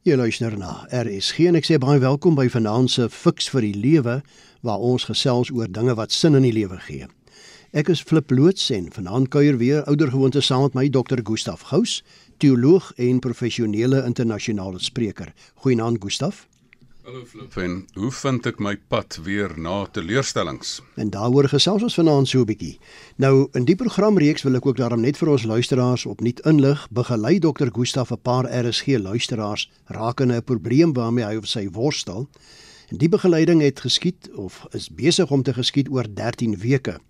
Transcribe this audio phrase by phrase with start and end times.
[0.00, 3.76] Jy luister na RSG en ek sê baie welkom by Vanaand se Fix vir die
[3.76, 4.14] Lewe
[4.64, 7.04] waar ons gesels oor dinge wat sin in die lewe gee.
[7.76, 11.20] Ek is Flip Loots en vanaand kuier weer oudergewoonte saam met my Dr.
[11.20, 11.98] Gustaf Gous,
[12.40, 15.34] teoloog en professionele internasionale spreker.
[15.60, 16.46] Goeienaand Gustaf.
[17.10, 17.56] Hallo Flip.
[17.56, 20.76] En hoe vind ek my pad weer na teleurstellings?
[20.94, 22.78] En daaroor gesels ons vanaand so 'n bietjie.
[23.16, 27.38] Nou in die programreeks wil ek ook daarom net vir ons luisteraars opnuut inlig, begelei
[27.38, 27.66] Dr.
[27.74, 32.28] Gustaf 'n paar RSG luisteraars rakende 'n probleem waarmee hy of sy worstel.
[32.88, 37.00] En die begeleiding het geskied of is besig om te geskied oor 13 weke.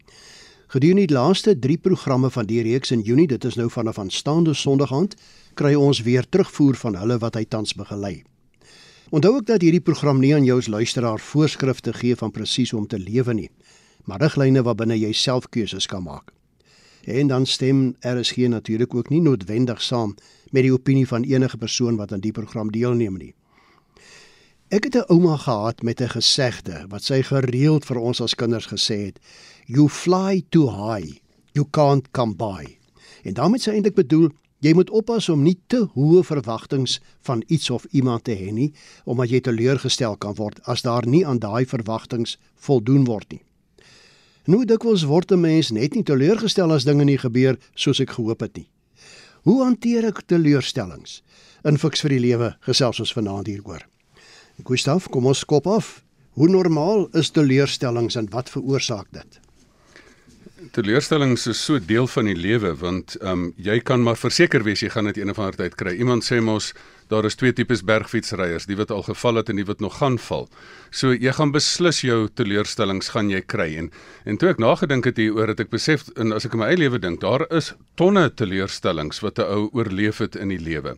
[0.66, 4.54] Gedurende die laaste 3 programme van die reeks in Junie, dit is nou vanaf aanstaande
[4.54, 5.14] Sondag aand,
[5.54, 8.22] kry ons weer terugvoer van hulle wat hy tans begelei.
[9.10, 12.78] Onthou ook dat hierdie program nie aan jou as luisteraar voorskrifte gee van presies hoe
[12.80, 13.48] om te lewe nie,
[14.06, 16.30] maar riglyne waarbinne jy self keuses kan maak.
[17.10, 20.14] En dan stem RSG natuurlik ook nie noodwendig saam
[20.54, 23.34] met die opinie van enige persoon wat aan die program deelneem nie.
[24.70, 28.66] Ek het 'n ouma gehad met 'n gesegde wat sy gereeld vir ons as kinders
[28.66, 29.18] gesê het:
[29.66, 31.18] "You fly too high,
[31.52, 32.78] you can't come by."
[33.22, 34.30] En daarmee sê eintlik bedoel
[34.60, 38.72] Jy moet oppas om nie te hoë verwagtinge van iets of iemand te hê nie,
[39.08, 43.40] omdat jy teleurgestel kan word as daar nie aan daai verwagtinge voldoen word nie.
[44.44, 48.40] Nou dikwels word 'n mens net nie teleurgestel as dinge nie gebeur soos ek gehoop
[48.40, 48.68] het nie.
[49.42, 51.22] Hoe hanteer ek teleurstellings?
[51.64, 53.86] In fiks vir die lewe gesels ons vanaand hieroor.
[54.64, 56.04] Gustaf, kom ons kop af.
[56.36, 59.40] Hoe normaal is teleurstellings en wat veroorsaak dit?
[60.74, 64.82] Teleurstellings is so deel van die lewe want ehm um, jy kan maar verseker wees
[64.84, 65.96] jy gaan dit een of ander tyd kry.
[65.98, 66.70] Iemand sê mos
[67.10, 70.18] daar is twee tipes bergfietsryers, die wat al geval het en die wat nog gaan
[70.22, 70.46] val.
[70.94, 73.90] So jy gaan beslis jou teleurstellings gaan jy kry en
[74.24, 76.78] en toe ek nagedink het hieroor het ek besef en as ek in my eie
[76.84, 80.96] lewe dink, daar is tonne teleurstellings wat 'n ou oorleef het in die lewe.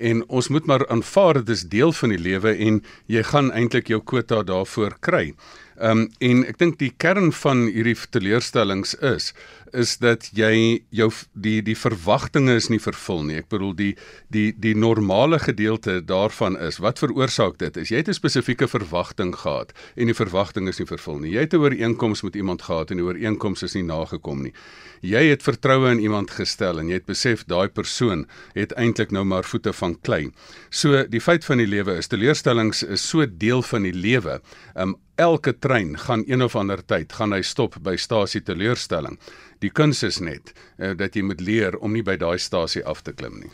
[0.00, 3.88] En ons moet maar aanvaar dit is deel van die lewe en jy gaan eintlik
[3.88, 5.34] jou kwota daarvoor kry.
[5.82, 9.32] Ehm um, en ek dink die kern van hierdie teleurstellings is
[9.72, 13.38] is dat jy jou die die verwagtinge is nie vervul nie.
[13.40, 13.90] Ek bedoel die
[14.30, 17.80] die die normale gedeelte daarvan is wat veroorsaak dit?
[17.80, 21.32] Is jy het 'n spesifieke verwagting gehad en die verwagting is nie vervul nie.
[21.32, 24.52] Jy het 'n ooreenkoms met iemand gehad en die ooreenkoms is nie nagekom nie.
[25.00, 29.24] Jy het vertroue in iemand gestel en jy het besef daai persoon het eintlik nou
[29.24, 30.30] maar voete van klei.
[30.70, 34.40] So die feit van die lewe is teleurstellings is so deel van die lewe.
[34.76, 39.18] Um elke trein gaan een of ander tyd gaan hy stop by stasie teleurstelling.
[39.62, 43.04] Die kuns is net uh, dat jy moet leer om nie by daai stasie af
[43.06, 43.52] te klim nie.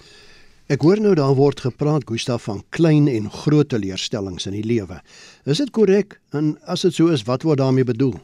[0.69, 5.01] Ek hoor nou daar word gepraat Gustaf van klein en groot teleurstellings in die lewe.
[5.49, 6.19] Is dit korrek?
[6.37, 8.19] En as dit so is, wat word daarmee bedoel?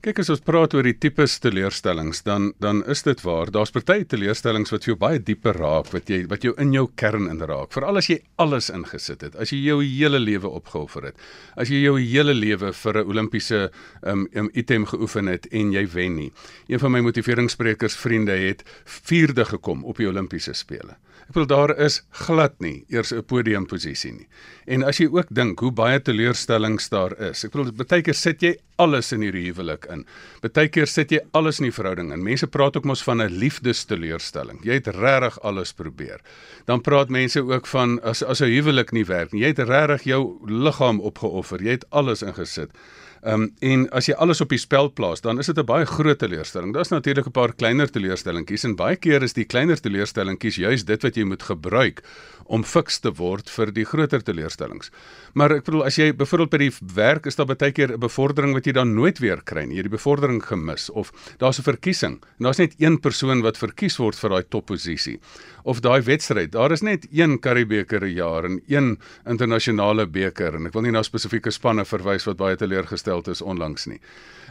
[0.00, 3.50] Kyk as ons praat oor die tipes teleurstellings, dan dan is dit waar.
[3.52, 7.26] Daar's party teleurstellings wat jou baie dieper raak, wat jy wat jou in jou kern
[7.28, 7.68] inraak.
[7.76, 11.20] Veral as jy alles ingesit het, as jy jou hele lewe opgeoffer het.
[11.52, 13.60] As jy jou hele lewe vir 'n Olimpiese
[14.00, 16.32] um, um item geoefen het en jy wen nie.
[16.68, 20.96] Een van my motiveringssprekers vriende het vierde gekom op die Olimpiese spele.
[21.30, 24.26] Ek bedoel daar is glad nie eers 'n podiumposisie nie.
[24.66, 27.44] En as jy ook dink hoe baie teleurstellings daar is.
[27.44, 30.04] Ek bedoel baie keer sit jy alles in hierdie huwelik in.
[30.42, 32.24] Partykeer sit jy alles in die verhouding in.
[32.24, 34.58] Mense praat ook mos van 'n liefdesteleurstelling.
[34.64, 36.18] Jy het regtig alles probeer.
[36.66, 39.42] Dan praat mense ook van as as 'n huwelik nie werk nie.
[39.42, 41.62] Jy het regtig jou liggaam opgeoffer.
[41.62, 42.70] Jy het alles ingesit.
[43.20, 45.84] Ehm um, en as jy alles op die spel plaas, dan is dit 'n baie
[45.84, 46.72] groot teleurstelling.
[46.72, 51.02] Daar's natuurlik 'n paar kleiner teleurstellingkies en baie keer is die kleiner teleurstellingkies juis dit
[51.02, 52.02] wat jy moet gebruik
[52.50, 54.90] om fiks te word vir die groter teleurstellings.
[55.34, 58.54] Maar ek bedoel as jy byvoorbeeld by die werk is daar baie keer 'n bevordering
[58.54, 59.76] wat jy dan nooit weer kry nie.
[59.76, 63.58] Jy het die bevordering gemis of daar's 'n verkiesing en daar's net een persoon wat
[63.58, 65.20] verkies word vir daai topposisie.
[65.64, 70.66] Of daai wedstryd, daar is net een Karibeker 'n jaar en een internasionale beker en
[70.66, 74.00] ek wil nie na spesifieke spanne verwys wat baie teleurgestel is onlangs nie.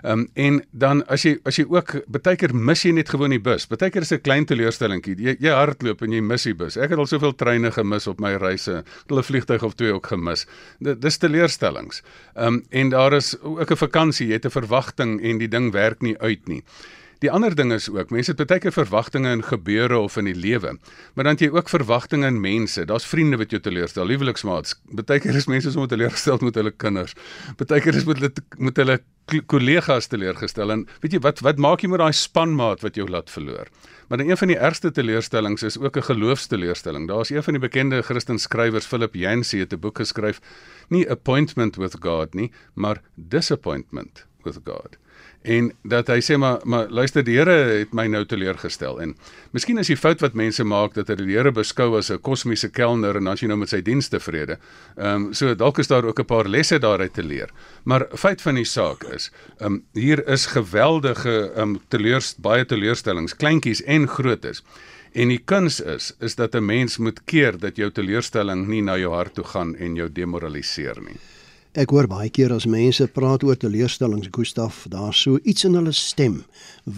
[0.02, 3.34] Ehm um, en dan as jy as jy ook baie keer mis jy net gewoon
[3.36, 3.68] die bus.
[3.68, 5.16] Baie keer is 'n klein teleurstellingkie.
[5.20, 6.78] Jy, jy hardloop en jy mis die bus.
[6.78, 8.84] Ek het al soveel treine gemis op my reise.
[9.08, 10.46] Hulle vliegtyg of twee ook gemis.
[10.80, 12.04] Dit dis teleurstellings.
[12.36, 14.28] Ehm um, en daar is ook 'n vakansie.
[14.28, 16.64] Jy het 'n verwagting en die ding werk nie uit nie.
[17.20, 20.38] Die ander ding is ook, mense het baie keer verwagtinge in gebeure of in die
[20.38, 20.78] lewe,
[21.14, 22.86] maar dan het jy ook verwagtinge in mense.
[22.88, 24.78] Daar's vriende wat jou teleurstel, liefliksmaats.
[24.96, 27.18] Baie keer is mense sommer teleurgestel met hulle kinders.
[27.60, 28.32] Baie keer is met hulle
[28.70, 29.00] met hulle
[29.52, 33.30] kollegas teleurgestel en weet jy wat wat maak jy met daai spanmaat wat jou laat
[33.30, 33.68] verloor?
[34.10, 37.08] Maar een van die ergste teleurstellings is ook 'n geloofsteleurstelling.
[37.08, 40.40] Daar's een van die bekende Christen skrywers, Philip Yancey, het 'n boek geskryf,
[40.88, 44.98] nie Appointment with God nie, maar Disappointment with God
[45.42, 49.16] en dat hy sê maar maar luister die Here het my nou teleurgestel en
[49.56, 52.70] miskien is die fout wat mense maak dat hulle die Here beskou as 'n kosmiese
[52.70, 54.60] kelner en as jy nou met sy diens tevrede.
[54.98, 57.50] Ehm um, so dalk is daar ook 'n paar lesse daaruit te leer.
[57.84, 62.66] Maar feit van die saak is, ehm um, hier is geweldige ehm um, teleurs baie
[62.66, 64.64] teleurstellings, kleintjies en grootes.
[65.14, 68.98] En die kuns is is dat 'n mens moet keer dat jou teleurstelling nie na
[68.98, 71.18] jou hart toe gaan en jou demoraliseer nie.
[71.78, 75.92] Ek hoor baie keer as mense praat oor teleurstellings, Gustaf, daar so iets in hulle
[75.94, 76.40] stem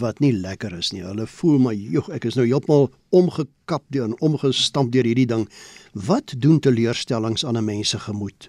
[0.00, 1.02] wat nie lekker is nie.
[1.04, 5.48] Hulle voel maar, "Jog, ek is nou heeltemal omgekap deur en omgestamp deur hierdie ding."
[5.92, 8.48] Wat doen teleurstellings aan 'n mens se gemoed?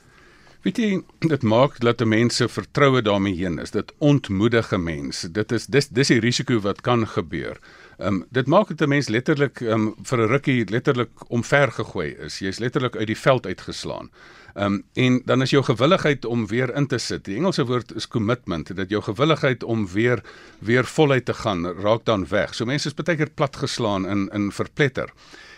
[0.63, 3.71] Weet jy, dit maak dat mense vertroue daarmee heen is.
[3.71, 5.31] Dit ontmoedige mense.
[5.31, 7.59] Dit is dis dis die risiko wat kan gebeur.
[8.03, 11.71] Ehm um, dit maak dit 'n mens letterlik ehm um, vir 'n rukkie letterlik omver
[11.71, 12.39] gegooi is.
[12.39, 14.11] Jy's letterlik uit die veld uitgeslaan.
[14.53, 17.25] Ehm um, en dan is jou gewilligheid om weer in te sit.
[17.25, 20.23] Die Engelse woord is commitment, dat jou gewilligheid om weer
[20.59, 22.55] weer voluit te gaan raak dan weg.
[22.55, 25.09] So mense is baie keer platgeslaan in in verpletter.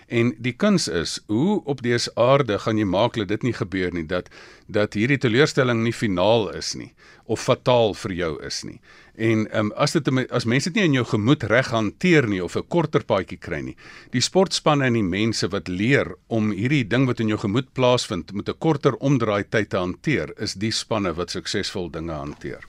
[0.07, 3.93] En die kuns is, hoe op dese aarde gaan jy maak dat dit nie gebeur
[3.93, 4.29] nie dat
[4.67, 6.93] dat hierdie teleurstelling nie finaal is nie
[7.25, 8.79] of fataal vir jou is nie.
[9.15, 12.43] En ehm um, as dit as mense dit nie in jou gemoed reg hanteer nie
[12.43, 13.75] of 'n korter paadjie kry nie.
[14.11, 18.33] Die sportspanne en die mense wat leer om hierdie ding wat in jou gemoed plaasvind
[18.33, 22.63] met 'n korter omdraai tyd te hanteer, is die spanne wat suksesvol dinge hanteer.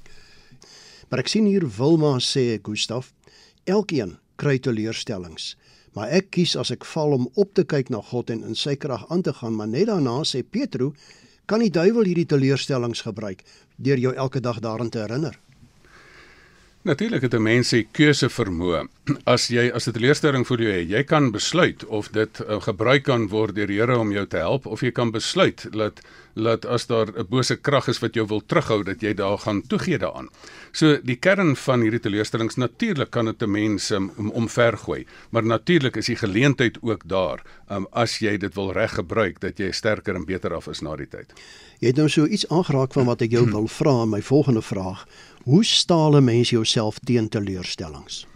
[1.08, 3.12] Maar ek sien hier Wilma sê Gustaf,
[3.64, 5.56] elkeen kry teleurstellings.
[5.94, 8.76] Maar ek kies as ek val om op te kyk na God en in sy
[8.76, 10.92] krag aan te gaan, maar net daarna sê Petro,
[11.46, 13.42] kan die duiwel hierdie teleurstellings gebruik
[13.76, 15.38] deur jou elke dag daaraan te herinner.
[16.86, 18.86] Natuurlik het 'n mens se keuse vermoë.
[19.34, 23.28] As jy as 'n teleurstelling voel jy, jy kan besluit of dit uh, gebruik kan
[23.28, 26.00] word deur die Here om jou te help of jy kan besluit dat
[26.36, 29.62] dat as daar 'n bose krag is wat jou wil terughou dat jy daar gaan
[29.66, 30.28] toegee daaraan.
[30.72, 35.96] So die kern van hierdie teleurstellings natuurlik kan dit 'n mens um, omvergooi, maar natuurlik
[35.96, 40.14] is die geleentheid ook daar um, as jy dit wil reg gebruik dat jy sterker
[40.14, 41.32] en beter af is na die tyd.
[41.78, 44.62] Jy het nou so iets aangeraak van wat ek jou wil vra in my volgende
[44.62, 45.06] vraag.
[45.44, 48.26] Hoe staal 'n mens jouself teen teleurstellings?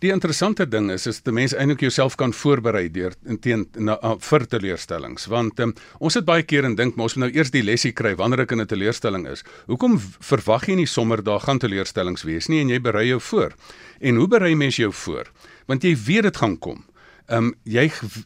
[0.00, 3.12] Die interessante ding is is dat mense eintlik jouself kan voorberei deur
[3.44, 7.18] teen na uh, vir teleurstellings want um, ons sit baie keer en dink maar ons
[7.18, 9.44] moet nou eers die lesie kry wanneer ek in 'n teleurstelling is.
[9.68, 13.52] Hoekom verwag jy nie sommer daar gaan teleurstellings wees nie en jy berei jou voor?
[14.00, 15.28] En hoe berei mens jou voor?
[15.68, 16.84] Want jy weet dit gaan kom.
[17.30, 17.84] Ehm um, jy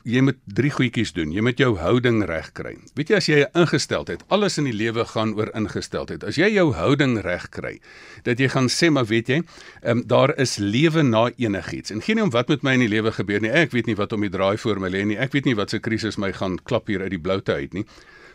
[0.08, 1.32] jy moet drie goedjies doen.
[1.32, 2.72] Jy moet jou houding reg kry.
[2.96, 6.24] Weet jy as jy 'n ingesteldheid, alles in die lewe gaan oor ingesteldheid.
[6.24, 7.80] As jy jou houding reg kry,
[8.24, 9.42] dat jy gaan sê maar weet jy,
[9.82, 11.90] ehm um, daar is lewe na enigiets.
[11.90, 13.50] En geen om wat met my in die lewe gebeur nie.
[13.50, 15.18] Ek weet nie wat om die draai voor my lê nie.
[15.18, 17.84] Ek weet nie wat se krisis my gaan klap hier uit die bloute uit nie.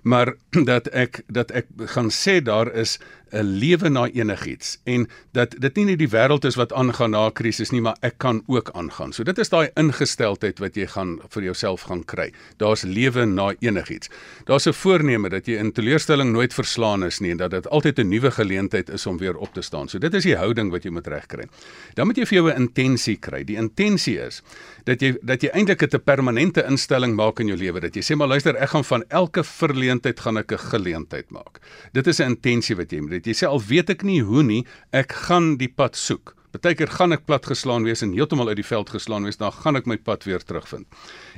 [0.04, 0.36] Maar
[0.72, 3.00] dat ek dat ek gaan sê daar is
[3.32, 7.30] 'n lewe na enigiets en dat dit nie net die wêreld is wat aangaan na
[7.30, 9.14] krisis nie, maar ek kan ook aangaan.
[9.14, 12.32] So dit is daai ingesteldheid wat jy gaan vir jouself gaan kry.
[12.58, 14.10] Daar's lewe na enigiets.
[14.46, 18.00] Daar's 'n voorneme dat jy in teleurstelling nooit verslaan is nie en dat dit altyd
[18.00, 19.88] 'n nuwe geleentheid is om weer op te staan.
[19.88, 21.46] So dit is die houding wat jy moet regkry.
[21.94, 23.44] Dan moet jy vir jou 'n intensie kry.
[23.44, 24.42] Die intensie is
[24.86, 27.80] dat jy dat jy eintlik 'n permanente instelling maak in jou lewe.
[27.80, 31.60] Dat jy sê maar luister, ek gaan van elke verleentheid gaan ek 'n geleentheid maak.
[31.94, 33.30] Dit is 'n intensie wat jy moet het.
[33.30, 34.64] Jy sê al weet ek nie hoe nie,
[34.96, 36.36] ek gaan die pad soek.
[36.50, 39.78] Partykeer gaan ek plat geslaan wees en heeltemal uit die veld geslaan wees, dan gaan
[39.78, 40.88] ek my pad weer terugvind.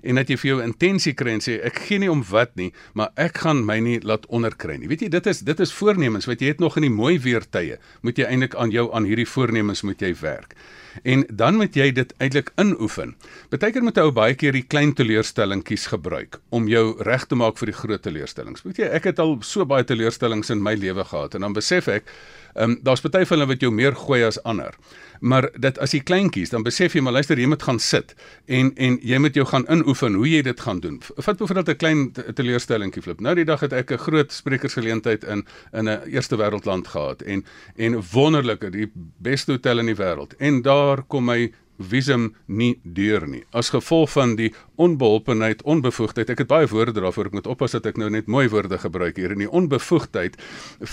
[0.08, 2.70] En dat jy vir jou intensie kry en sê ek gee nie om wat nie,
[2.96, 4.88] maar ek gaan my nie laat onderkry nie.
[4.88, 7.44] Weet jy, dit is dit is voornemens wat jy het nog in die mooi weer
[7.44, 7.82] tye.
[8.08, 10.56] Moet jy eintlik aan jou aan hierdie voornemens moet jy werk.
[11.04, 13.16] En dan moet jy dit eintlik inoefen.
[13.50, 17.72] Partykeer moet ou baie keer die klein teleurstellingkies gebruik om jou reg te maak vir
[17.72, 18.64] die groot teleurstellings.
[18.64, 21.88] Weet jy, ek het al so baie teleurstellings in my lewe gehad en dan besef
[21.88, 22.12] ek
[22.54, 24.76] Ehm um, daar's party van hulle wat jou meer gooi as ander.
[25.20, 28.72] Maar dit as jy kleintjies, dan besef jy maar luister, jy moet gaan sit en
[28.76, 30.98] en jy moet jou gaan inoefen hoe jy dit gaan doen.
[31.16, 33.20] Vat byvoorbeeld 'n klein teleurstellingkie flip.
[33.22, 37.46] Nou die dag het ek 'n groot sprekersgeleentheid in in 'n eerste wêreldland gehad en
[37.76, 40.36] en wonderlike die beste hotel in die wêreld.
[40.38, 41.50] En daar kom my
[41.84, 46.32] visum nie deur nie as gevolg van die onbeholpenheid, onbevoegdheid.
[46.34, 47.30] Ek het baie woorde daarvoor.
[47.30, 50.38] Ek moet oppas dat ek nou net mooi woorde gebruik hier in die onbevoegdheid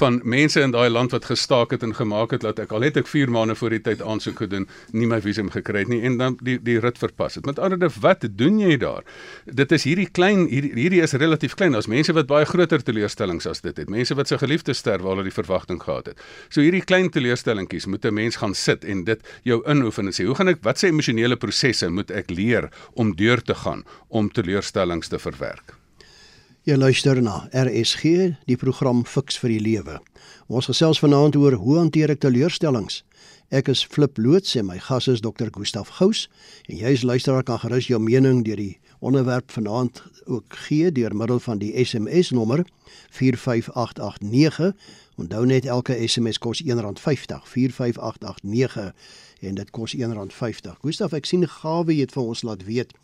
[0.01, 2.99] van mense in daai land wat gestaak het en gemaak het dat ek al het
[3.01, 6.19] ek 4 maande voor die tyd aansoek gedoen, nie my visum gekry het nie en
[6.21, 7.47] dan die die rit verpas het.
[7.49, 9.07] Met ander woorde, wat doen jy daar?
[9.47, 11.73] Dit is hierdie klein hierdie, hierdie is relatief klein.
[11.73, 13.89] Daar's mense wat baie groter teleurstellings as dit het.
[13.89, 16.23] Mense wat se geliefdes sterf waar hulle die verwagting gehad het.
[16.49, 20.25] So hierdie klein teleurstellingkies moet 'n mens gaan sit en dit jou inoefen en sê,
[20.27, 23.85] hoe gaan ek wat se emosionele prosesse moet ek leer om deur te gaan?
[24.09, 25.75] om teleurstellings te verwerk.
[26.69, 29.99] Jy luister na RSG, die program Fix vir die Lewe.
[30.53, 33.03] Ons gesels vanaand oor hoe hanteer ek teleurstellings.
[33.49, 35.49] Ek is Flip Loots en my gas is Dr.
[35.55, 36.27] Gustaf Gous
[36.69, 41.17] en jy as luisteraar kan gerus jou mening deur die onderwerp vanaand ook gee deur
[41.17, 42.67] middel van die SMS nommer
[43.17, 44.75] 45889.
[45.19, 48.93] Onthou net elke SMS kos R1.50 45889
[49.41, 50.77] en dit kos R1.50.
[50.85, 52.95] Gustaf, ek sien gawe het vir ons laat weet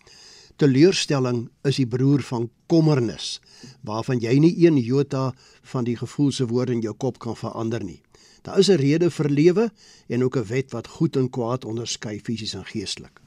[0.63, 3.41] teleurstelling is die broer van kommernis
[3.83, 5.33] waarvan jy nie een jota
[5.73, 8.01] van die gevoel se woord in jou kop kan verander nie.
[8.47, 9.71] Daar is 'n rede vir lewe
[10.09, 13.24] en ook 'n wet wat goed en kwaad onderskei fisies en geestelik.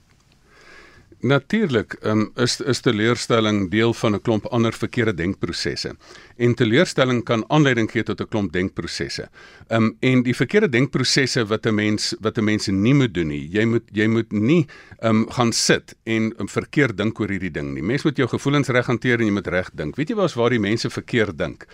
[1.19, 5.95] Natuurlik um, is is teleurstelling deel van 'n klomp ander verkeerde denkprosesse.
[6.37, 9.29] En teleurstelling kan aanleiding gee tot 'n klomp denkprosesse.
[9.67, 13.49] Um en die verkeerde denkprosesse wat 'n mens wat 'n mens nie moet doen nie.
[13.49, 14.67] Jy moet jy moet nie
[15.01, 17.83] um gaan sit en um, verkeerd dink oor hierdie ding nie.
[17.83, 19.95] Mens moet jou gevoelens reg hanteer en jy moet reg dink.
[19.95, 21.65] Weet jy waar's waar die mense verkeerd dink?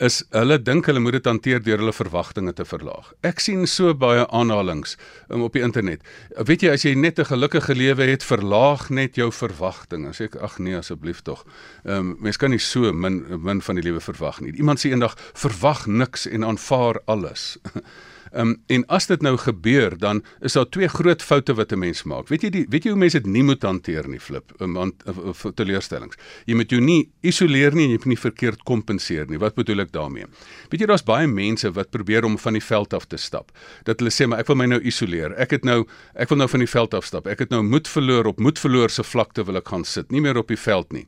[0.00, 3.12] Is hulle dink hulle moet dit hanteer deur hulle verwagtinge te verlaag.
[3.26, 4.96] Ek sien so baie aanhalings
[5.28, 6.04] um, op die internet.
[6.48, 10.12] Weet jy as jy net 'n gelukkige lewe het, verlaag net jou verwagtinge.
[10.16, 11.44] Sê ek ag nee asseblief tog.
[11.84, 14.52] Ehm um, mens kan nie so min min van die lewe verwag nie.
[14.56, 17.58] Iemand sê eendag verwag niks en aanvaar alles.
[18.30, 21.78] Ehm um, en as dit nou gebeur, dan is daar twee groot foute wat 'n
[21.78, 22.28] mens maak.
[22.28, 24.92] Weet jy die weet jy hoe mense dit nie moet hanteer nie, flip, um, an,
[25.06, 26.16] uh, teleurstellings.
[26.46, 29.38] Jy moet jou nie isoleer nie en jy moet nie verkeerd kompenseer nie.
[29.38, 30.26] Wat bedoel ek daarmee?
[30.70, 33.50] Weet jy daar's baie mense wat probeer om van die veld af te stap.
[33.84, 35.34] Dat hulle sê maar ek wil my nou isoleer.
[35.36, 37.26] Ek het nou ek wil nou van die veld af stap.
[37.26, 40.20] Ek het nou moed verloor op moed verloor se vlakte wil ek gaan sit, nie
[40.20, 41.06] meer op die veld nie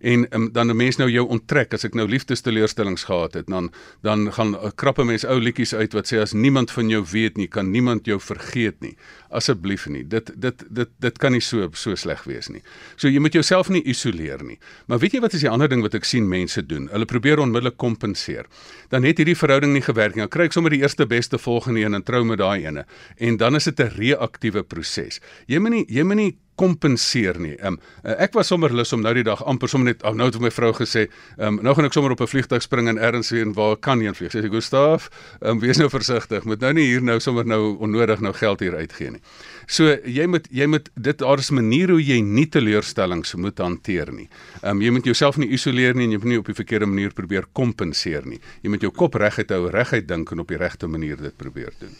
[0.00, 3.70] en um, dan 'n mens nou jou onttrek as ek nou liefdesteleurstellings gehad het dan
[4.02, 7.36] dan gaan uh, krappe mens ou liedjies uit wat sê as niemand van jou weet
[7.36, 8.96] nie kan niemand jou vergeet nie.
[9.34, 10.04] Asseblief nie.
[10.08, 12.62] Dit dit dit dit kan nie so so sleg wees nie.
[12.96, 14.58] So jy moet jouself nie isoleer nie.
[14.86, 16.88] Maar weet jy wat is die ander ding wat ek sien mense doen?
[16.92, 18.46] Hulle probeer onmiddellik kompenseer.
[18.90, 20.24] Dan het hierdie verhouding nie gewerk nie.
[20.24, 22.86] Dan kry ek sommer die eerste beste volgende een en trou met daai ene.
[23.18, 25.20] En dan is dit 'n reaktiewe proses.
[25.46, 27.54] Jy moet nie jy moet nie kompenseer nie.
[27.64, 30.50] Um, ek was sommer lus om nou die dag amper sommer net nou het my
[30.54, 31.08] vrou gesê,
[31.38, 34.12] um, nou gaan ek sommer op 'n vliegtuig spring en ergens heen waar kan nie
[34.12, 34.32] vlieg.
[34.32, 35.08] Sê Gustaf,
[35.40, 36.44] um, wees nou versigtig.
[36.44, 39.20] Moet nou nie hier nou sommer nou onnodig nou geld hier uitgee nie.
[39.66, 43.58] So jy moet jy moet dit daar is 'n manier hoe jy nie teleurstellings moet
[43.58, 44.28] hanteer nie.
[44.62, 47.12] Um, jy moet jouself nie isoleer nie en jy moet nie op die verkeerde manier
[47.12, 48.40] probeer kompenseer nie.
[48.62, 51.72] Jy moet jou kop reguit hou, reguit dink en op die regte manier dit probeer
[51.80, 51.94] doen.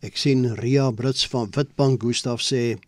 [0.00, 2.78] Ek sien Ria Brits van Witbank Gustaf sê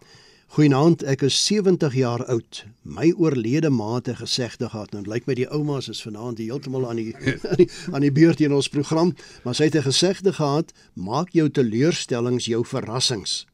[0.53, 2.59] Goeienaand, ek is 70 jaar oud.
[2.85, 4.91] My oorlede ma het gesegde gehad.
[4.93, 7.15] Nou lyk my die oumas is vanaand heeltemal aan die
[7.51, 9.15] aan die, aan die beurt in ons program,
[9.47, 13.47] maar sy het 'n gesegde gehad: "Maak jou teleurstellings jou verrassings."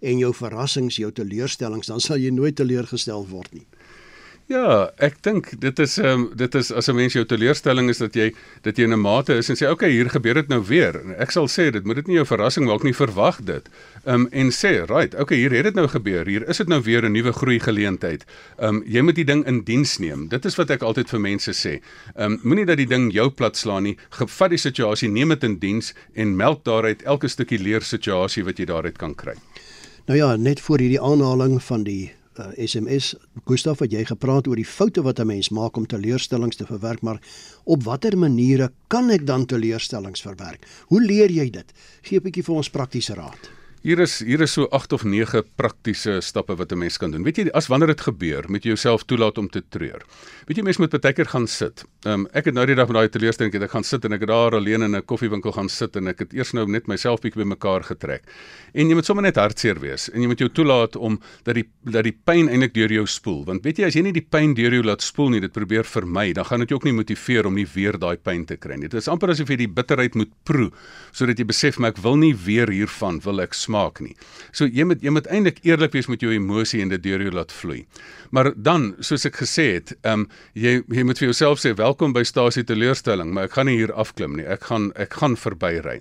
[0.00, 3.66] En jou verrassings jou teleurstellings, dan sal jy nooit teleurgestel word nie.
[4.44, 7.98] Ja, ek dink dit is ehm um, dit is as 'n mens jou teleurstelling is
[7.98, 10.60] dat jy dat jy in 'n mate is en sê okay, hier gebeur dit nou
[10.60, 11.00] weer.
[11.18, 13.68] Ek sal sê dit moet dit nie jou verrassing maak nie, verwag dit.
[14.04, 16.26] Ehm um, en sê, right, okay, hier het dit nou gebeur.
[16.26, 18.24] Hier is dit nou weer 'n nuwe groei geleentheid.
[18.58, 20.28] Ehm um, jy moet die ding in diens neem.
[20.28, 21.80] Dit is wat ek altyd vir mense sê.
[22.14, 23.96] Ehm um, moenie dat die ding jou plat slaan nie.
[24.10, 28.58] Gevat die situasie, neem dit in diens en melk daaruit elke stukkie leer situasie wat
[28.58, 29.34] jy daaruit kan kry.
[30.06, 33.14] Nou ja, net voor hierdie aanhaling van die uh, eh, SMS
[33.44, 37.02] Gustaf het jy gepraat oor die foute wat 'n mens maak om teleurstellings te verwerk,
[37.02, 37.20] maar
[37.64, 40.66] op watter maniere kan ek dan teleurstellings verwerk?
[40.86, 41.72] Hoe leer jy dit?
[42.02, 43.63] Gee 'n bietjie vir ons praktiese raad.
[43.84, 47.22] Hier is hier is so 8 of 9 praktiese stappe wat 'n mens kan doen.
[47.22, 50.00] Weet jy, as wanneer dit gebeur, moet jy jouself toelaat om te treur.
[50.46, 51.84] Weet jy, mens moet baie keer gaan sit.
[52.04, 54.12] Ehm um, ek het nou die dag met daai teleurstelling het ek gaan sit en
[54.12, 56.86] ek het daar alleen in 'n koffiewinkel gaan sit en ek het eers nou net
[56.86, 58.22] myself bietjie bymekaar getrek.
[58.72, 61.68] En jy moet sommer net hartseer wees en jy moet jou toelaat om dat die
[61.84, 63.44] dat die pyn eintlik deur jou spoel.
[63.44, 65.84] Want weet jy, as jy nie die pyn deur jou laat spoel nie, dit probeer
[65.84, 68.76] vermy, dan gaan dit jou ook nie motiveer om nie weer daai pyn te kry
[68.76, 68.88] nie.
[68.88, 70.70] Dit is amper asof jy die bitterheid moet proe
[71.12, 74.14] sodat jy besef maar ek wil nie weer hiervan wil ek smaak nie.
[74.52, 77.32] So jy moet jy moet eintlik eerlik wees met jou emosie en dit deur jou
[77.34, 77.84] laat vloei.
[78.34, 82.14] Maar dan, soos ek gesê het, ehm um, jy jy moet vir jouself sê welkom
[82.14, 84.46] by stasie teleurstelling, maar ek gaan nie hier afklim nie.
[84.46, 86.00] Ek gaan ek gaan verbyry.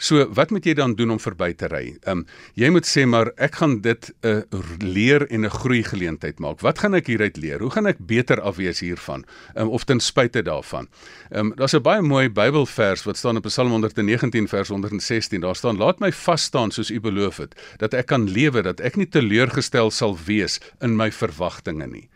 [0.00, 1.84] So wat moet jy dan doen om verby te ry?
[2.08, 5.82] Ehm um, jy moet sê maar ek gaan dit 'n uh, leer en 'n groei
[5.84, 6.60] geleentheid maak.
[6.60, 7.60] Wat gaan ek hieruit leer?
[7.60, 9.24] Hoe gaan ek beter afwees hiervan?
[9.54, 10.88] Ehm um, of ten spyte daarvan.
[11.30, 15.40] Ehm um, daar's 'n baie mooi Bybelvers wat staan op Psalm 119 vers 116.
[15.40, 18.80] Daar staan: "Laat my vas staan soos U beloof het, dat ek kan lewe, dat
[18.80, 22.06] ek nie teleurgestel sal wees in my verwagtinge nie."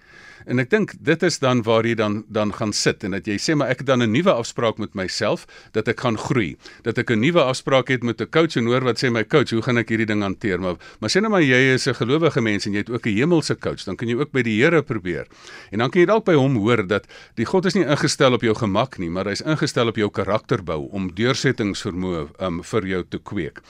[0.46, 3.38] En ek dink dit is dan waar jy dan dan gaan sit en dat jy
[3.40, 6.56] sê maar ek het dan 'n nuwe afspraak met myself dat ek gaan groei.
[6.82, 9.50] Dat ek 'n nuwe afspraak het met 'n coach en hoor wat sê my coach,
[9.50, 10.60] hoe gaan ek hierdie ding hanteer?
[10.60, 13.16] Maar maar sê nou maar jy is 'n gelowige mens en jy het ook 'n
[13.16, 15.26] hemelse coach, dan kan jy ook by die Here probeer.
[15.70, 18.42] En dan kan jy dalk by hom hoor dat die God is nie ingestel op
[18.42, 23.18] jou gemak nie, maar hy's ingestel op jou karakterbou om deursettingsvermoë um, vir jou te
[23.18, 23.60] kweek.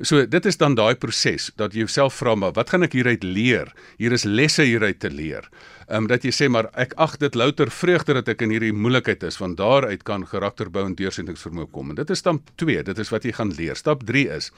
[0.00, 3.24] So dit is dan daai proses dat jy jouself vra maar wat gaan ek hieruit
[3.26, 3.72] leer?
[3.98, 5.48] Hier is lesse hieruit te leer.
[5.88, 8.72] Ehm um, dat jy sê maar ek ag dit louter vreugde dat ek in hierdie
[8.72, 11.90] moeilikheid is want daaruit kan karakterbou en deursettingsvermoë kom.
[11.90, 13.76] En dit is stap 2, dit is wat jy gaan leer.
[13.76, 14.52] Stap 3 is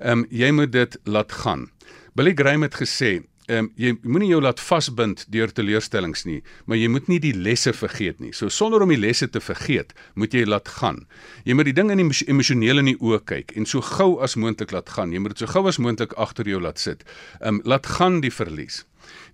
[0.00, 1.68] ehm um, jy moet dit laat gaan.
[2.14, 6.38] Billy Graham het gesê Ehm um, jy moenie jou laat vasbind deur teleurstellings nie,
[6.70, 8.30] maar jy moet nie die lesse vergeet nie.
[8.30, 11.00] So sonder om die lesse te vergeet, moet jy laat gaan.
[11.44, 14.38] Jy moet die ding in die emosioneel in die oë kyk en so gou as
[14.38, 15.10] moontlik laat gaan.
[15.10, 17.02] Jy moet dit so gou as moontlik agter jou laat sit.
[17.40, 18.84] Ehm um, laat gaan die verlies.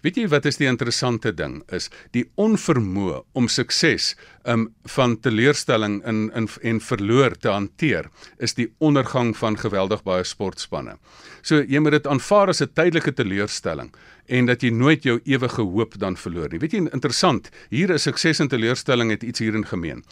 [0.03, 4.15] Weet jy wat is die interessante ding is die onvermoë om sukses
[4.49, 8.09] um van teleurstelling in in en verloor te hanteer
[8.39, 10.97] is die ondergang van geweldig baie sportspanne.
[11.43, 13.93] So jy moet dit aanvaar as 'n tydelike teleurstelling
[14.29, 16.59] en dat jy nooit jou ewige hoop dan verloor nie.
[16.59, 20.05] Weet jy interessant, hier is sukses en teleurstelling het iets hierin gemeen.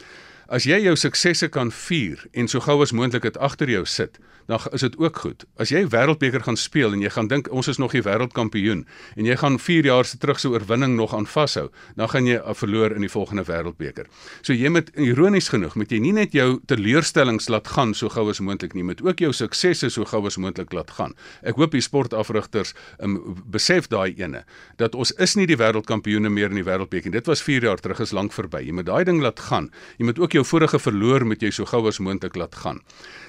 [0.46, 4.20] As jy jou suksesse kan vier en so gou as moontlik dit agter jou sit,
[4.46, 5.44] dan is dit ook goed.
[5.58, 8.84] As jy wêreldbeker gaan speel en jy gaan dink ons is nog die wêreldkampioen
[9.18, 11.66] en jy gaan 4 jaar se terug se oorwinning nog aan vashou,
[11.98, 14.06] dan gaan jy verloor in die volgende wêreldbeker.
[14.46, 18.28] So jy moet ironies genoeg, moet jy nie net jou teleurstellings laat gaan so gou
[18.30, 21.16] as moontlik nie, moet ook jou suksesse so gou as moontlik laat gaan.
[21.42, 23.18] Ek hoop die sportafrigters um,
[23.50, 24.44] besef daai ene
[24.78, 27.10] dat ons is nie die wêreldkampioene meer in die wêreldbeker.
[27.10, 28.62] Dit was 4 jaar terug, is lank verby.
[28.68, 29.72] Jy moet daai ding laat gaan.
[29.98, 32.82] Jy moet ook jou vorige verloor moet jy so gou as moontlik laat gaan.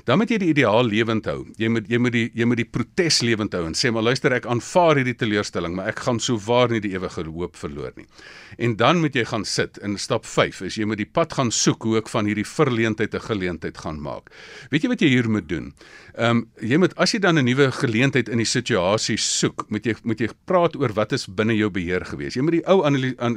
[0.07, 1.41] Dan moet jy die ideaal lewend hou.
[1.59, 4.31] Jy moet jy moet die jy moet die protes lewend hou en sê maar luister
[4.31, 8.07] ek aanvaar hierdie teleurstelling, maar ek gaan so waar nie die ewige hoop verloor nie.
[8.55, 11.51] En dan moet jy gaan sit in stap 5 is jy moet die pad gaan
[11.51, 14.31] soek hoe ek van hierdie verleentheid 'n geleentheid gaan maak.
[14.71, 15.73] Weet jy wat jy hier moet doen?
[16.15, 19.85] Ehm um, jy moet as jy dan 'n nuwe geleentheid in die situasie soek, moet
[19.85, 22.35] jy moet jy praat oor wat is binne jou beheer gewees.
[22.35, 22.79] Jy moet die ou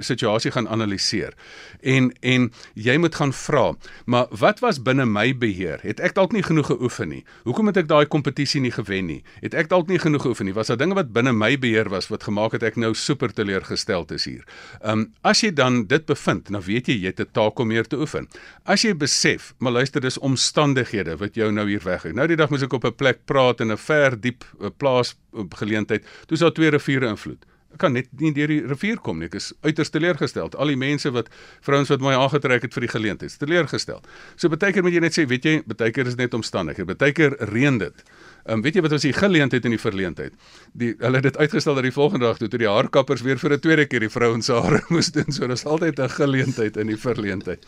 [0.01, 1.35] situasie gaan analiseer.
[1.83, 3.75] En en jy moet gaan vra,
[4.07, 5.81] maar wat was binne my beheer?
[5.83, 7.25] Het ek dalk nie genoeg geoefen nie?
[7.45, 9.23] Hoekom het ek daai kompetisie nie gewen nie?
[9.41, 10.55] Het ek dalk nie genoeg geoefen nie?
[10.55, 14.11] Was daar dinge wat binne my beheer was wat gemaak het ek nou super teleurgesteld
[14.17, 14.45] is hier?
[14.85, 17.87] Um, as jy dan dit bevind, dan weet jy jy het 'n taak om meer
[17.87, 18.29] te oefen.
[18.65, 22.13] As jy besef, maar luister, dis omstandighede wat jou nou hier weghou.
[22.13, 25.17] Nou die dag moes ek op 'n plek praat in 'n ver diep eh, plaas
[25.35, 26.03] eh, geleentheid.
[26.27, 27.50] Toe is daar twee riviere invloed.
[27.79, 29.29] Kan net nie deur die rivier kom nie.
[29.31, 30.57] Ek is uiters teleurgesteld.
[30.57, 31.31] Al die mense wat
[31.67, 34.09] vrouens wat my aangetrek het vir die geleentheid, teleurgesteld.
[34.37, 36.99] So baie keer moet jy net sê, weet jy, baie keer is net omstandighede.
[36.99, 38.05] Baie keer reën dit.
[38.51, 40.35] Um, weet jy wat was die geleentheid in die verleentheid?
[40.75, 43.53] Die hulle het dit uitgestel dat die volgende dag toe toe die haarkappers weer vir
[43.55, 45.31] 'n tweede keer die vrouens se hare moes doen.
[45.31, 47.67] So daar's altyd 'n geleentheid in die verleentheid.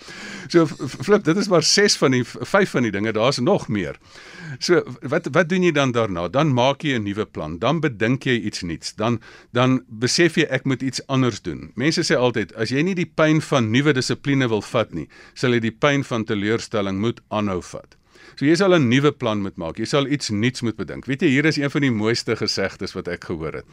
[0.48, 3.12] So flip, dit is maar 6 van die 5 van die dinge.
[3.12, 3.96] Daar's nog meer.
[4.58, 6.28] So wat wat doen jy dan daarna?
[6.28, 7.58] Dan maak jy 'n nuwe plan.
[7.58, 8.94] Dan bedink jy iets nuuts.
[8.94, 9.20] Dan
[9.52, 11.70] dan besef jy ek moet iets anders doen.
[11.74, 15.52] Mense sê altyd as jy nie die pyn van nuwe dissipline wil vat nie, sal
[15.52, 17.96] jy die pyn van teleurstelling moet aanhou vat.
[18.36, 19.78] So jy sal 'n nuwe plan moet maak.
[19.78, 21.04] Jy sal iets nuuts moet bedink.
[21.06, 23.64] Weet jy, hier is een van die mooiste gesegdes wat ek gehoor het.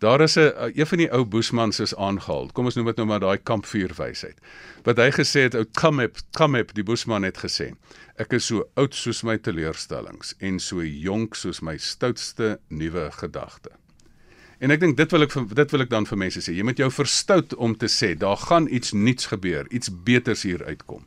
[0.00, 2.50] Daar is 'n een van die ou boesmans is aangehaal.
[2.52, 4.36] Kom ons noem dit nou maar daai kampvuurwysheid.
[4.84, 7.74] Wat hy gesê het, ou Kamep, Kamep, die boesman het gesê:
[8.16, 13.70] Ek is so oud soos my teleurstellings en so jonk soos my stoutste nuwe gedagte.
[14.58, 16.54] En ek dink dit wil ek dit wil ek dan vir mense sê.
[16.56, 20.64] Jy moet jou verstout om te sê daar gaan iets nuuts gebeur, iets beters hier
[20.64, 21.04] uitkom.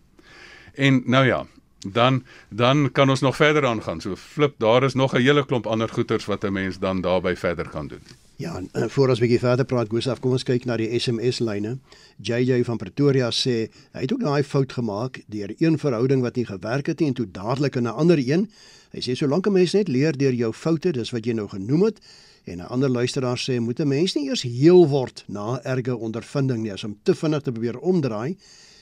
[0.79, 1.45] En nou ja,
[1.87, 4.01] dan dan kan ons nog verder aangaan.
[4.01, 7.37] So flip, daar is nog 'n hele klomp ander goeters wat 'n mens dan daarbey
[7.37, 8.01] verder kan doen.
[8.35, 11.39] Ja, en uh, voor ons bietjie verder praat, Gustaf, kom ons kyk na die SMS
[11.39, 11.77] lyne.
[12.17, 16.45] JJ van Pretoria sê hy het ook daai fout gemaak deur een verhouding wat nie
[16.45, 18.49] gewerk het nie en toe dadelik in 'n ander een.
[18.91, 21.83] Hy sê solank 'n mens net leer deur jou foute, dis wat jy nou genoem
[21.83, 21.99] het,
[22.45, 26.61] en 'n ander luisteraar sê moet 'n mens nie eers heel word na erge ondervinding
[26.61, 28.35] nie, as om te vinnig te probeer omdraai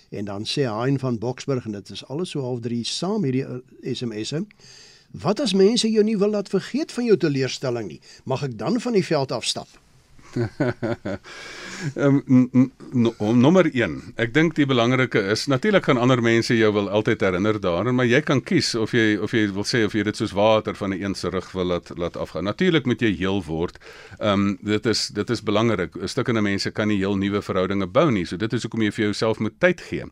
[0.10, 3.46] En dan sê Hein van Boksburg en dit is alles so half 3 saam hierdie
[3.46, 4.46] uh, SMS'e.
[5.12, 8.02] Wat as mense jou nie wil laat vergeet van jou teleurstelling nie?
[8.30, 9.70] Mag ek dan van die veld afstap?
[11.96, 12.72] Ehm um,
[13.40, 13.96] nommer 1.
[14.20, 18.10] Ek dink die belangrike is natuurlik gaan ander mense jou wil altyd herinner daaraan, maar
[18.10, 20.94] jy kan kies of jy of jy wil sê of jy dit soos water van
[20.94, 22.44] 'n een se rug wil laat laat afgaan.
[22.44, 23.80] Natuurlik moet jy heel word.
[24.20, 25.96] Ehm um, dit is dit is belangrik.
[26.06, 28.26] Stukkende mense kan nie heel nuwe verhoudinge bou nie.
[28.26, 30.04] So dit is hoekom jy vir jouself moet tyd gee.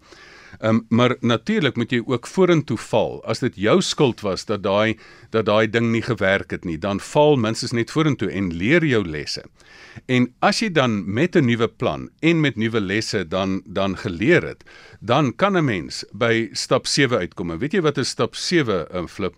[0.59, 3.21] Ehm um, maar natuurlik moet jy ook vorentoe val.
[3.25, 4.97] As dit jou skuld was dat daai
[5.29, 9.03] dat daai ding nie gewerk het nie, dan val minstens net vorentoe en leer jou
[9.05, 9.43] lesse.
[10.05, 14.43] En as jy dan met 'n nuwe plan en met nuwe lesse dan dan geleer
[14.43, 14.63] het,
[14.99, 17.51] dan kan 'n mens by stap 7 uitkom.
[17.51, 19.35] En weet jy wat is stap 7 in um, flip?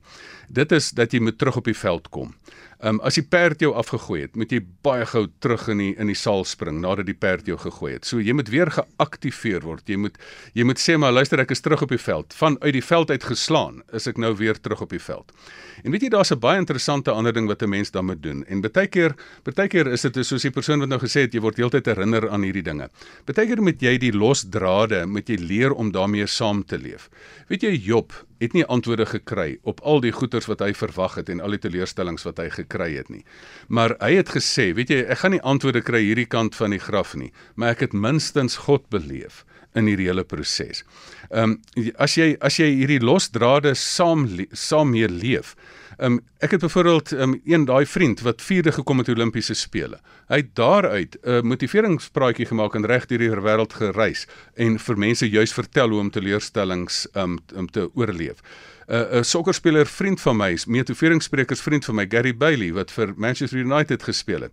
[0.48, 2.34] Dit is dat jy moet terug op die veld kom.
[2.80, 5.90] Ehm um, as die perd jou afgegooi het, moet jy baie gou terug in die
[6.00, 8.06] in die saal spring nadat die perd jou gegooi het.
[8.08, 9.84] So jy moet weer geaktiveer word.
[9.92, 10.16] Jy moet
[10.56, 12.32] jy moet sê maar luister ek is terug op die veld.
[12.40, 15.36] Van uit die veld uit geslaan is ek nou weer terug op die veld.
[15.84, 18.46] En weet jy daar's 'n baie interessante ander ding wat 'n mens dan moet doen.
[18.48, 21.42] En baie keer baie keer is dit soos die persoon wat nou gesê het jy
[21.42, 22.90] word heeltyd herinner aan hierdie dinge.
[23.26, 27.10] Baie keer moet jy die los drade moet jy leer om daarmee saam te leef.
[27.50, 31.30] Weet jy Job het nie antwoorde gekry op al die goeters wat hy verwag het
[31.30, 33.24] en al die teleurstellings wat hy gekry het nie.
[33.68, 36.80] Maar hy het gesê, weet jy, ek gaan nie antwoorde kry hierdie kant van die
[36.80, 40.84] graf nie, maar ek het minstens God beleef in hierdie hele proses.
[41.30, 41.62] Ehm um,
[41.98, 45.56] as jy as jy hierdie losdrade saam saam mee leef,
[46.02, 50.00] Um, ek het byvoorbeeld um, een daai vriend wat vierde gekom het Olimpiese spele.
[50.32, 54.98] Hy het daaruit 'n uh, motiveringspraatjie gemaak en reg deur die wêreld gereis en vir
[54.98, 58.40] mense juis vertel hoe om teleurstellings um, om te oorleef.
[58.88, 63.14] 'n uh, 'n sokkerspeler vriend van my, motiveringssprekers vriend van my Gary Bailey wat vir
[63.16, 64.52] Manchester United gespeel het.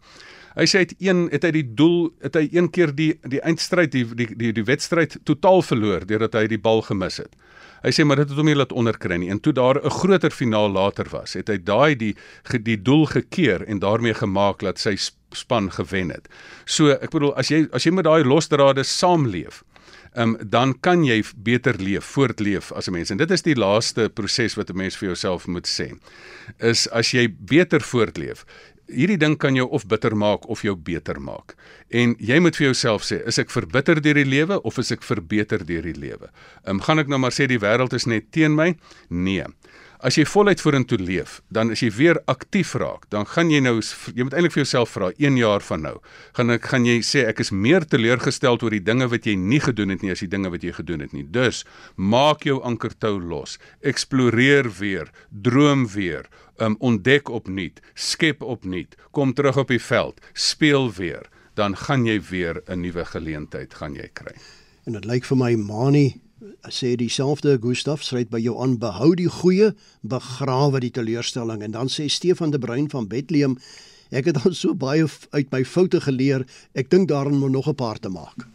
[0.56, 3.92] Hy sê het een het hy die doel het hy een keer die die eindstryd
[3.92, 7.34] die die die, die wedstryd totaal verloor deurdat hy die bal gemis het.
[7.84, 10.32] Hy sê maar dit het hom nie laat onderkry nie en toe daar 'n groter
[10.32, 12.16] finaal later was, het hy daai die
[12.62, 14.96] die doel gekeer en daarmee gemaak dat sy
[15.32, 16.28] span gewen het.
[16.64, 19.62] So ek bedoel as jy as jy met daai losdrade saamleef,
[20.16, 23.10] um, dan kan jy beter leef, voortleef as 'n mens.
[23.10, 25.92] En dit is die laaste proses wat 'n mens vir jouself moet sê.
[26.58, 28.44] Is as jy beter voortleef,
[28.92, 31.57] hierdie ding kan jou of bitter maak of jou beter maak.
[31.90, 35.05] En jy moet vir jouself sê, is ek verbitter deur die lewe of is ek
[35.07, 36.31] verbeter deur die lewe?
[36.64, 38.75] Ehm um, gaan ek nou maar sê die wêreld is net teen my?
[39.11, 39.46] Nee.
[40.04, 43.78] As jy voluit vorentoe leef, dan as jy weer aktief raak, dan gaan jy nou
[43.80, 45.94] jy moet eintlik vir jouself vra 1 jaar van nou.
[46.37, 49.61] Gaan ek gaan jy sê ek is meer teleurgesteld oor die dinge wat jy nie
[49.61, 51.24] gedoen het nie as die dinge wat jy gedoen het nie.
[51.24, 51.64] Dus
[51.96, 53.56] maak jou ankertou los.
[53.80, 56.28] Eksploreer weer, droom weer
[56.61, 61.24] um, ontdek opnuut, skep opnuut, kom terug op die veld, speel weer,
[61.56, 64.37] dan gaan jy weer 'n nuwe geleentheid gaan jy kry.
[64.87, 66.20] En dit lyk vir my Mani
[66.68, 71.92] sê dieselfde Gustaf skryf by jou aan behou die goeie, begrawe die teleurstelling en dan
[71.92, 73.59] sê Stefan de Bruin van Bethlehem
[74.11, 77.74] ek het al so baie uit my foute geleer, ek dink daarin moet nog 'n
[77.74, 78.46] paar te maak.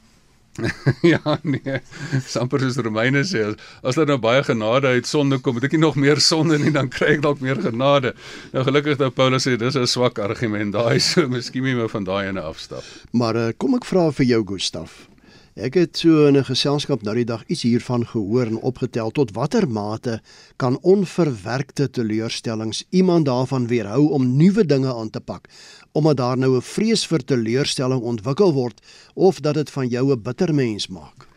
[1.13, 1.79] ja nee.
[2.27, 5.77] Samper soos Romeine sê, as, as daar nou baie genade uit sonde kom, moet ek
[5.77, 8.13] nie nog meer sonde nie, dan kry ek dalk meer genade.
[8.51, 12.03] Nou gelukkig dat Paulus sê dis 'n swak argument daai, so miskien moet jy van
[12.03, 12.83] daai ene afstap.
[13.11, 15.10] Maar uh, kom ek vra vir jou Gustaf.
[15.59, 19.33] Ek het so in 'n geselskap nou die dag iets hiervan gehoor en opgetel tot
[19.35, 20.21] watter mate
[20.55, 25.49] kan onverwerkte teleurstellings iemand daarvan weerhou om nuwe dinge aan te pak
[25.91, 28.79] omdat daar nou 'n vrees vir teleurstelling ontwikkel word
[29.13, 31.27] of dat dit van jou 'n bitter mens maak.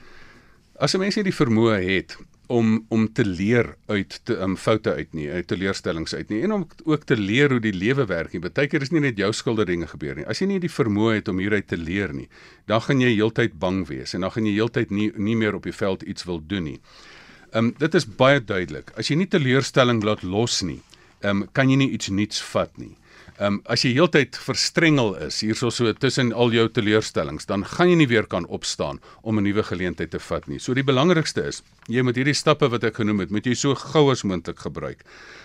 [0.77, 2.17] As 'n mens nie die vermoë het
[2.47, 6.53] om om te leer uit te um, foute uit nie, uit teleurstellings uit nie en
[6.53, 8.43] om ook te leer hoe die lewe werk nie.
[8.45, 10.27] Partykeer is nie net jou skuld dinge gebeur nie.
[10.29, 12.29] As jy nie die vermoë het om hieruit te leer nie,
[12.69, 15.65] dan gaan jy heeltyd bang wees en dan gaan jy heeltyd nie nie meer op
[15.65, 16.81] die veld iets wil doen nie.
[17.55, 18.93] Ehm um, dit is baie duidelik.
[18.99, 20.83] As jy nie teleurstelling laat los nie,
[21.23, 22.97] ehm um, kan jy nie iets nuuts vat nie.
[23.35, 27.89] Ehm um, as jy heeltyd verstrengel is hierso so tussen al jou teleurstellings, dan gaan
[27.91, 30.59] jy nie weer kan opstaan om 'n nuwe geleentheid te vat nie.
[30.59, 33.75] So die belangrikste is, jy moet hierdie stappe wat ek genoem het, moet jy so
[33.75, 35.03] gou as moontlik gebruik.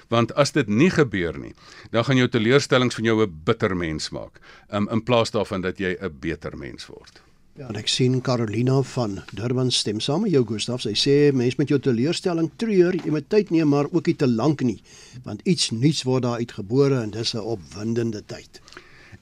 [0.10, 1.56] Want as dit nie gebeur nie,
[1.92, 4.40] dan gaan jou teleurstellings van jou 'n bitter mens maak,
[4.72, 7.22] um, in plaas daarvan dat jy 'n beter mens word.
[7.60, 10.80] Ja, ek sien Carolina van Durban stem saam met jou Gustaf.
[10.86, 14.30] Sy sê mens met jou teleurstelling treur, jy moet tyd neem maar ook nie te
[14.32, 14.78] lank nie,
[15.26, 18.62] want iets nuuts word daar uitgebore en dis 'n opwindende tyd.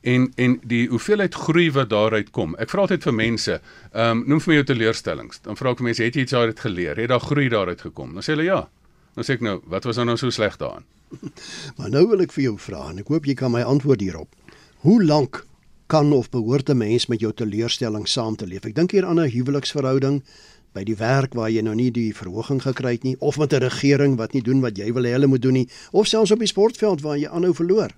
[0.04, 2.54] En en die hoeveelheid groei wat daaruit kom.
[2.60, 3.62] Ek vra altyd vir mense,
[3.93, 5.41] ehm um, noem vir my jou teleurstellings.
[5.41, 6.95] Dan vra ek vir mense, het jy iets daaruit geleer?
[6.95, 8.13] Het daar groei daaruit gekom?
[8.13, 8.69] Dan sê hulle ja.
[9.15, 10.86] Dan sê ek nou, wat was nou so sleg daarin?
[11.78, 14.30] maar nou wil ek vir jou vra en ek hoop jy kan my antwoord hierop.
[14.86, 15.47] Hoe lank
[15.88, 18.65] kan of behoort 'n mens met jou teleurstelling saam te leef.
[18.65, 20.23] Ek dink hier aan 'n huweliksverhouding
[20.73, 23.63] by die werk waar jy nou nie die verhoging gekry het nie of met 'n
[23.63, 26.39] regering wat nie doen wat jy wil hê hulle moet doen nie of selfs op
[26.39, 27.89] die sportveld waar jy aanhou verloor.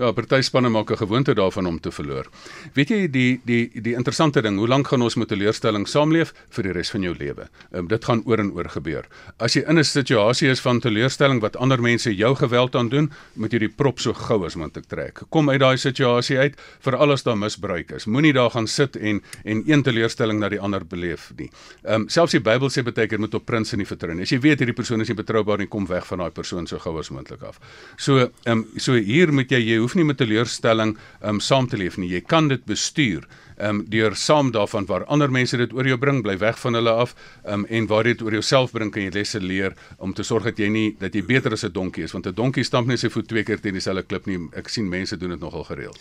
[0.00, 2.26] Ja, party spanne maak 'n gewoonte daarvan om te verloor.
[2.72, 6.62] Weet jy die die die interessante ding, hoe lank gaan ons met teleurstelling saamleef vir
[6.62, 7.48] die res van jou lewe?
[7.72, 9.04] Um, dit gaan oor en oor gebeur.
[9.38, 13.10] As jy in 'n situasie is van teleurstelling wat ander mense jou geweld aan doen,
[13.34, 15.20] moet jy die prop so gou as moontlik trek.
[15.28, 18.06] Kom uit daai situasie uit vir alles daar misbruik is.
[18.06, 21.50] Moenie daar gaan sit en en een teleurstelling na die ander beleef nie.
[21.84, 24.22] Ehm um, selfs die Bybel sê baie keer moet op prinses nie vertrou nie.
[24.22, 26.78] As jy weet hierdie persoon is nie betroubaar nie, kom weg van daai persoon so
[26.78, 27.60] gou as moontlik af.
[27.98, 31.76] So ehm um, so hier moet jy jy hoef nie met teleurstelling um, saam te
[31.76, 32.10] leef nie.
[32.14, 33.26] Jy kan dit bestuur
[33.60, 36.92] um, deur saam daarvan waar ander mense dit oor jou bring, bly weg van hulle
[37.04, 40.48] af, um, en waar dit oor jouself bring, kan jy lesse leer om te sorg
[40.48, 43.00] dat jy nie dat jy beter as 'n donkie is, want 'n donkie stamp net
[43.00, 44.38] sy voet twee keer teen dieselfde klip nie.
[44.54, 45.98] Ek sien mense doen dit nogal gereeld.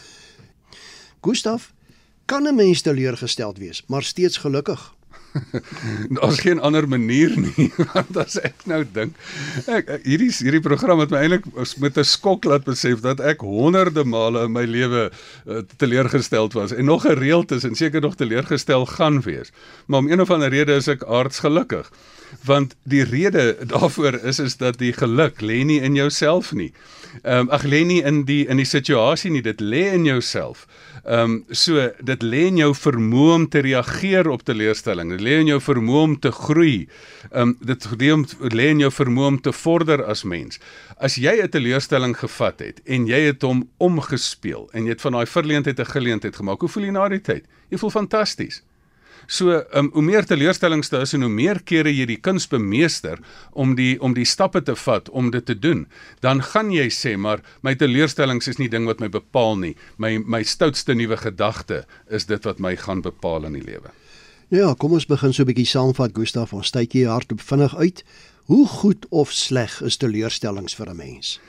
[1.22, 1.72] Gustav,
[2.26, 4.99] kan 'n mens teleurgesteld wees, maar steeds gelukkig?
[6.18, 9.16] Daar's geen ander manier nie want as ek nou dink
[9.70, 11.48] ek hierdie hierdie program het my eintlik
[11.84, 16.74] met 'n skok laat besef dat ek honderde male in my lewe uh, teleurgesteld was
[16.74, 19.52] en nog gereeld is en seker nog teleurgestel gaan wees.
[19.86, 21.92] Maar om een of ander rede is ek aardsgelukkig.
[22.46, 26.74] Want die rede daarvoor is is dat die geluk lê nie in jouself nie.
[27.24, 30.68] Ehm um, ag lê nie in die in die situasie nie, dit lê in jouself.
[31.10, 35.10] Ehm um, so dit lê in jou vermoë om te reageer op teleurstelling.
[35.16, 36.84] Dit lê in jou vermoë om te groei.
[37.32, 37.88] Ehm um, dit
[38.54, 40.62] lê in jou vermoë om te vorder as mens.
[41.02, 45.18] As jy 'n teleurstelling gevat het en jy het hom omgespeel en jy het van
[45.18, 47.46] daai verleentheid 'n geleentheid gemaak, hoe voel jy na die tyd?
[47.70, 48.62] Jy voel fantasties.
[49.30, 53.20] So, um, hoe meer teleurstellings daar is en hoe meer kere jy die kuns bemeester
[53.54, 55.84] om die om die stappe te vat om dit te doen,
[56.26, 59.76] dan gaan jy sê, maar my teleurstellings is nie ding wat my bepaal nie.
[60.02, 63.94] My my stoutste nuwe gedagte is dit wat my gaan bepaal in die lewe.
[64.50, 68.04] Ja, kom ons begin so 'n bietjie saamvat Gustaf, ons stytjie hardop vinnig uit.
[68.50, 71.40] Hoe goed of sleg is teleurstellings vir 'n mens?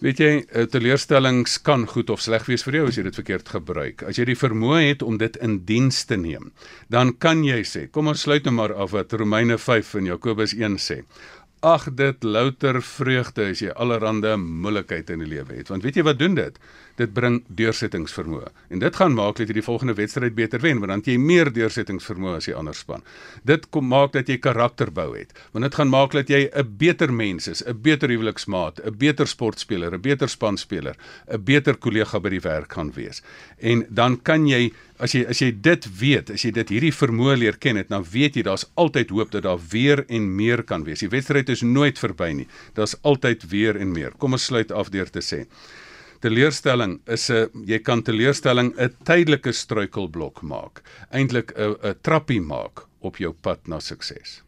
[0.00, 3.50] Weet jy, eh, teleurstellings kan goed of sleg wees vir jou as jy dit verkeerd
[3.52, 4.02] gebruik.
[4.08, 6.52] As jy die vermoë het om dit in diens te neem,
[6.88, 10.54] dan kan jy sê, kom ons sluit nou maar af wat Romeine 5 en Jakobus
[10.56, 11.02] 1 sê.
[11.60, 15.68] Ag dit louter vreugde as jy allerlei moeilikheid in die lewe het.
[15.68, 16.56] Want weet jy wat doen dit?
[16.96, 18.50] Dit bring deursettingsvermoë.
[18.70, 21.50] En dit gaan maak dat jy die volgende wedstryd beter wen, want dan jy meer
[21.52, 23.04] deursettingsvermoë as die ander span.
[23.46, 25.32] Dit kom maak dat jy karakter bou het.
[25.52, 29.26] Want dit gaan maak dat jy 'n beter mens is, 'n beter huweliksmaat, 'n beter
[29.26, 30.96] sportspeler, 'n beter spanspeler,
[31.28, 33.22] 'n beter kollega by die werk kan wees.
[33.58, 37.36] En dan kan jy as jy as jy dit weet, as jy dit hierdie vermoë
[37.36, 40.84] leer ken het, dan weet jy daar's altyd hoop dat daar weer en meer kan
[40.84, 41.00] wees.
[41.00, 42.48] Die wedstryd is nooit verby nie.
[42.74, 44.12] Daar's altyd weer en meer.
[44.18, 45.46] Kom ons sluit af deur te sê
[46.20, 50.82] teleurstelling is 'n jy kan teleurstelling 'n tydelike struikelblok maak.
[51.10, 54.42] Eintlik 'n 'n trappie maak op jou pad na sukses.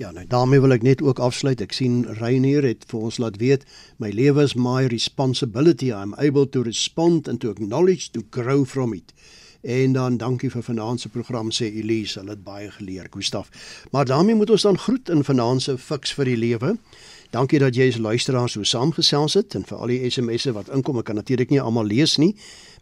[0.00, 1.60] Ja, nou daarmee wil ek net ook afsluit.
[1.60, 3.66] Ek sien Reinier het vir ons laat weet
[3.98, 5.90] my lewe is my responsibility.
[5.92, 9.12] I'm able to respond and to acknowledge to grow from it.
[9.60, 13.50] En dan dankie vir vanaand se program sê Elise, hulle het baie geleer, Gustaf.
[13.92, 16.76] Maar daarmee moet ons dan groet in vanaand se fiks vir die lewe.
[17.30, 20.98] Dankie dat jy as luisteraar so saamgesels het en vir al die SMS'e wat inkom.
[20.98, 22.32] Ek kan natuurlik nie almal lees nie,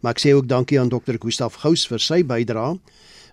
[0.01, 1.19] maar ek sê ook dankie aan Dr.
[1.21, 2.79] Gustaf Gous vir sy bydrae.